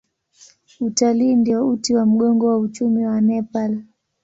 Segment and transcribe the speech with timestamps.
[0.79, 3.83] Utalii ndio uti wa mgongo wa uchumi wa Nepal.